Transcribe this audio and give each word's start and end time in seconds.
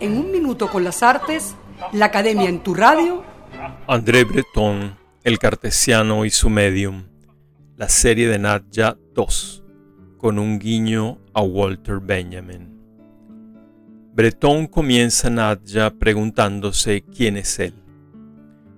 En 0.00 0.16
un 0.16 0.32
minuto 0.32 0.68
con 0.70 0.84
las 0.84 1.02
artes, 1.02 1.54
la 1.92 2.06
Academia 2.06 2.48
en 2.48 2.62
tu 2.62 2.72
radio. 2.72 3.22
André 3.86 4.24
Breton, 4.24 4.96
El 5.22 5.38
Cartesiano 5.38 6.24
y 6.24 6.30
su 6.30 6.48
Medium, 6.48 7.04
la 7.76 7.90
serie 7.90 8.26
de 8.26 8.38
Nadja 8.38 8.96
2, 9.14 9.64
con 10.16 10.38
un 10.38 10.58
guiño 10.58 11.18
a 11.34 11.42
Walter 11.42 12.00
Benjamin. 12.00 12.74
Breton 14.14 14.66
comienza 14.66 15.28
Nadja 15.28 15.90
preguntándose 15.90 17.02
quién 17.02 17.36
es 17.36 17.58
él. 17.58 17.74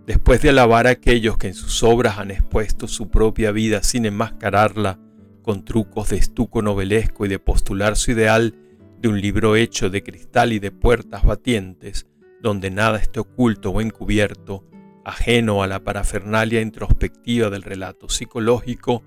Después 0.04 0.42
de 0.42 0.48
alabar 0.48 0.88
a 0.88 0.90
aquellos 0.90 1.38
que 1.38 1.46
en 1.46 1.54
sus 1.54 1.84
obras 1.84 2.18
han 2.18 2.32
expuesto 2.32 2.88
su 2.88 3.08
propia 3.08 3.52
vida 3.52 3.84
sin 3.84 4.04
enmascararla 4.04 4.98
con 5.42 5.64
trucos 5.64 6.08
de 6.08 6.16
estuco 6.16 6.60
novelesco 6.60 7.24
y 7.24 7.28
de 7.28 7.38
postular 7.38 7.94
su 7.94 8.10
ideal 8.10 8.56
de 9.00 9.08
un 9.08 9.20
libro 9.20 9.56
hecho 9.56 9.90
de 9.90 10.02
cristal 10.02 10.52
y 10.52 10.58
de 10.58 10.70
puertas 10.70 11.24
batientes, 11.24 12.06
donde 12.42 12.70
nada 12.70 12.98
esté 12.98 13.20
oculto 13.20 13.70
o 13.70 13.80
encubierto, 13.80 14.64
ajeno 15.04 15.62
a 15.62 15.66
la 15.66 15.82
parafernalia 15.82 16.60
introspectiva 16.60 17.50
del 17.50 17.62
relato 17.62 18.08
psicológico, 18.08 19.02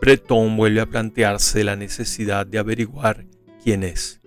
Breton 0.00 0.56
vuelve 0.56 0.80
a 0.80 0.86
plantearse 0.86 1.64
la 1.64 1.76
necesidad 1.76 2.46
de 2.46 2.58
averiguar 2.58 3.26
quién 3.62 3.84
es. 3.84 4.20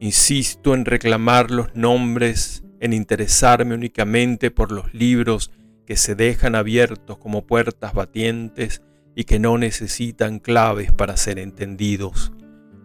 Insisto 0.00 0.74
en 0.74 0.84
reclamar 0.84 1.50
los 1.50 1.74
nombres, 1.74 2.62
en 2.80 2.92
interesarme 2.92 3.74
únicamente 3.74 4.50
por 4.50 4.70
los 4.70 4.92
libros 4.92 5.50
que 5.86 5.96
se 5.96 6.14
dejan 6.14 6.54
abiertos 6.54 7.18
como 7.18 7.46
puertas 7.46 7.94
batientes 7.94 8.82
y 9.16 9.24
que 9.24 9.38
no 9.38 9.58
necesitan 9.58 10.38
claves 10.38 10.92
para 10.92 11.16
ser 11.16 11.38
entendidos. 11.38 12.32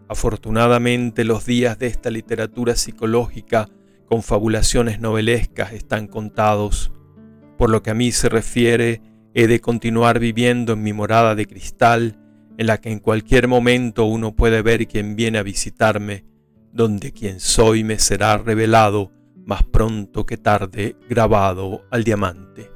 Afortunadamente 0.09 1.23
los 1.23 1.45
días 1.45 1.77
de 1.77 1.85
esta 1.85 2.09
literatura 2.09 2.75
psicológica 2.75 3.69
con 4.07 4.23
fabulaciones 4.23 4.99
novelescas 4.99 5.71
están 5.71 6.07
contados. 6.07 6.91
Por 7.59 7.69
lo 7.69 7.83
que 7.83 7.91
a 7.91 7.93
mí 7.93 8.11
se 8.11 8.27
refiere, 8.27 9.03
he 9.35 9.45
de 9.45 9.61
continuar 9.61 10.17
viviendo 10.17 10.73
en 10.73 10.81
mi 10.81 10.93
morada 10.93 11.35
de 11.35 11.45
cristal, 11.45 12.17
en 12.57 12.65
la 12.65 12.79
que 12.79 12.91
en 12.91 12.99
cualquier 12.99 13.47
momento 13.47 14.05
uno 14.05 14.35
puede 14.35 14.63
ver 14.63 14.87
quien 14.87 15.15
viene 15.15 15.37
a 15.37 15.43
visitarme, 15.43 16.25
donde 16.73 17.11
quien 17.11 17.39
soy 17.39 17.83
me 17.83 17.99
será 17.99 18.39
revelado 18.39 19.11
más 19.45 19.63
pronto 19.63 20.25
que 20.25 20.37
tarde 20.37 20.95
grabado 21.07 21.85
al 21.91 22.03
diamante. 22.03 22.71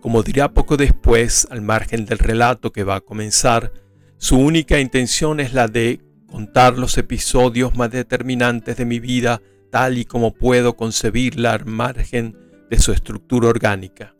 Como 0.00 0.22
dirá 0.22 0.52
poco 0.52 0.78
después, 0.78 1.46
al 1.50 1.60
margen 1.60 2.06
del 2.06 2.18
relato 2.18 2.72
que 2.72 2.84
va 2.84 2.96
a 2.96 3.00
comenzar, 3.02 3.70
su 4.16 4.38
única 4.38 4.80
intención 4.80 5.38
es 5.38 5.52
la 5.52 5.68
de 5.68 6.00
contar 6.32 6.78
los 6.78 6.96
episodios 6.96 7.76
más 7.76 7.90
determinantes 7.90 8.78
de 8.78 8.86
mi 8.86 9.00
vida 9.00 9.42
tal 9.70 9.98
y 9.98 10.06
como 10.06 10.32
puedo 10.32 10.76
concebirla 10.76 11.52
al 11.52 11.66
margen 11.66 12.38
de 12.70 12.78
su 12.78 12.92
estructura 12.92 13.48
orgánica. 13.48 14.16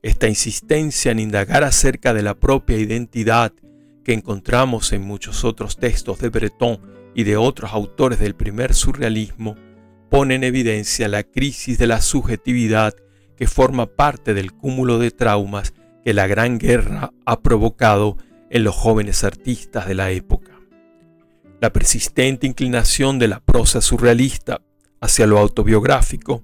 Esta 0.00 0.28
insistencia 0.28 1.10
en 1.10 1.18
indagar 1.18 1.64
acerca 1.64 2.14
de 2.14 2.22
la 2.22 2.38
propia 2.38 2.78
identidad 2.78 3.52
que 4.04 4.12
encontramos 4.12 4.92
en 4.92 5.02
muchos 5.02 5.44
otros 5.44 5.76
textos 5.76 6.20
de 6.20 6.28
Breton 6.28 6.80
y 7.16 7.24
de 7.24 7.36
otros 7.36 7.72
autores 7.72 8.20
del 8.20 8.36
primer 8.36 8.72
surrealismo 8.72 9.56
pone 10.08 10.36
en 10.36 10.44
evidencia 10.44 11.08
la 11.08 11.24
crisis 11.24 11.78
de 11.78 11.88
la 11.88 12.00
subjetividad 12.00 12.94
que 13.36 13.48
forma 13.48 13.86
parte 13.86 14.34
del 14.34 14.52
cúmulo 14.52 15.00
de 15.00 15.10
traumas 15.10 15.74
que 16.04 16.14
la 16.14 16.28
Gran 16.28 16.58
Guerra 16.58 17.12
ha 17.26 17.40
provocado 17.40 18.16
en 18.50 18.62
los 18.62 18.76
jóvenes 18.76 19.24
artistas 19.24 19.88
de 19.88 19.94
la 19.94 20.12
época. 20.12 20.49
La 21.60 21.72
persistente 21.72 22.46
inclinación 22.46 23.18
de 23.18 23.28
la 23.28 23.40
prosa 23.40 23.82
surrealista 23.82 24.62
hacia 24.98 25.26
lo 25.26 25.38
autobiográfico 25.38 26.42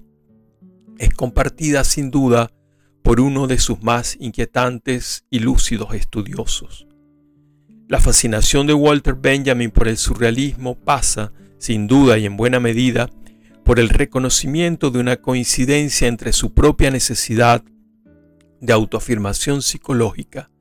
es 0.99 1.11
compartida 1.13 1.83
sin 1.83 2.11
duda 2.11 2.51
por 3.01 3.19
uno 3.19 3.47
de 3.47 3.57
sus 3.57 3.81
más 3.81 4.15
inquietantes 4.19 5.25
y 5.31 5.39
lúcidos 5.39 5.95
estudiosos. 5.95 6.87
La 7.87 7.99
fascinación 7.99 8.67
de 8.67 8.73
Walter 8.73 9.15
Benjamin 9.15 9.71
por 9.71 9.87
el 9.87 9.97
surrealismo 9.97 10.75
pasa, 10.75 11.33
sin 11.57 11.87
duda 11.87 12.19
y 12.19 12.25
en 12.25 12.37
buena 12.37 12.59
medida, 12.59 13.09
por 13.63 13.79
el 13.79 13.89
reconocimiento 13.89 14.91
de 14.91 14.99
una 14.99 15.17
coincidencia 15.17 16.07
entre 16.07 16.31
su 16.31 16.53
propia 16.53 16.91
necesidad 16.91 17.63
de 18.61 18.73
autoafirmación 18.73 19.63
psicológica 19.63 20.51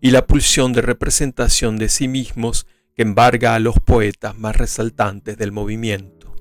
y 0.00 0.10
la 0.10 0.26
pulsión 0.26 0.72
de 0.72 0.80
representación 0.82 1.76
de 1.76 1.88
sí 1.88 2.08
mismos 2.08 2.66
que 2.96 3.02
embarga 3.02 3.54
a 3.54 3.60
los 3.60 3.78
poetas 3.78 4.38
más 4.38 4.56
resaltantes 4.56 5.36
del 5.36 5.52
movimiento. 5.52 6.34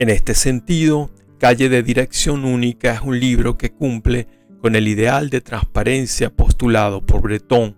En 0.00 0.08
este 0.08 0.34
sentido, 0.34 1.10
Calle 1.38 1.68
de 1.68 1.84
Dirección 1.84 2.44
Única 2.44 2.94
es 2.94 3.00
un 3.02 3.20
libro 3.20 3.56
que 3.56 3.70
cumple 3.70 4.26
con 4.60 4.74
el 4.74 4.88
ideal 4.88 5.30
de 5.30 5.40
transparencia 5.40 6.30
postulado 6.30 7.06
por 7.06 7.22
Breton, 7.22 7.76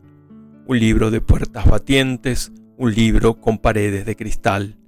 un 0.67 0.78
libro 0.78 1.11
de 1.11 1.21
puertas 1.21 1.67
batientes, 1.67 2.53
un 2.78 2.95
libro 2.95 3.39
con 3.39 3.59
paredes 3.59 4.06
de 4.06 4.16
cristal, 4.16 4.78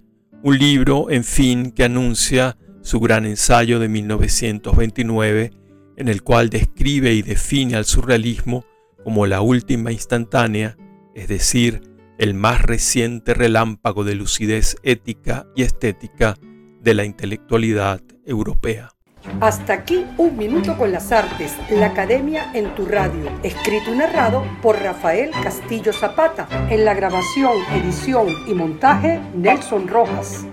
un 0.42 0.58
libro, 0.58 1.10
en 1.10 1.24
fin, 1.24 1.72
que 1.72 1.84
anuncia 1.84 2.56
su 2.80 2.98
gran 3.00 3.26
ensayo 3.26 3.78
de 3.78 3.88
1929, 3.88 5.50
en 5.98 6.08
el 6.08 6.22
cual 6.22 6.48
describe 6.48 7.12
y 7.12 7.20
define 7.20 7.76
al 7.76 7.84
surrealismo 7.84 8.64
como 9.04 9.26
la 9.26 9.42
última 9.42 9.92
instantánea, 9.92 10.76
es 11.14 11.28
decir, 11.28 11.95
el 12.18 12.34
más 12.34 12.62
reciente 12.62 13.34
relámpago 13.34 14.04
de 14.04 14.14
lucidez 14.14 14.76
ética 14.82 15.46
y 15.54 15.62
estética 15.62 16.36
de 16.80 16.94
la 16.94 17.04
intelectualidad 17.04 18.00
europea. 18.24 18.90
Hasta 19.40 19.72
aquí 19.74 20.04
un 20.16 20.36
minuto 20.36 20.76
con 20.78 20.92
las 20.92 21.12
artes, 21.12 21.52
la 21.70 21.86
academia 21.86 22.50
en 22.54 22.74
tu 22.74 22.86
radio, 22.86 23.30
escrito 23.42 23.92
y 23.92 23.98
narrado 23.98 24.44
por 24.62 24.78
Rafael 24.78 25.30
Castillo 25.42 25.92
Zapata, 25.92 26.48
en 26.70 26.84
la 26.84 26.94
grabación, 26.94 27.58
edición 27.72 28.28
y 28.46 28.54
montaje 28.54 29.20
Nelson 29.34 29.88
Rojas. 29.88 30.46